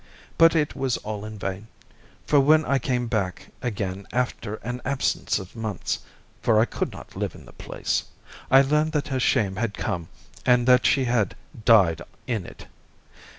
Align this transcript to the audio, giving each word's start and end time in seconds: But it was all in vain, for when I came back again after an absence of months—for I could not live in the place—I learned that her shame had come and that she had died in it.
But 0.35 0.55
it 0.55 0.75
was 0.75 0.97
all 0.97 1.23
in 1.25 1.37
vain, 1.37 1.67
for 2.25 2.39
when 2.39 2.65
I 2.65 2.79
came 2.79 3.05
back 3.05 3.49
again 3.61 4.07
after 4.11 4.55
an 4.63 4.81
absence 4.83 5.37
of 5.37 5.55
months—for 5.55 6.59
I 6.59 6.65
could 6.65 6.91
not 6.91 7.15
live 7.15 7.35
in 7.35 7.45
the 7.45 7.53
place—I 7.53 8.63
learned 8.63 8.93
that 8.93 9.09
her 9.09 9.19
shame 9.19 9.57
had 9.57 9.75
come 9.75 10.07
and 10.43 10.67
that 10.67 10.87
she 10.87 11.05
had 11.05 11.35
died 11.65 12.01
in 12.25 12.47
it. 12.47 12.65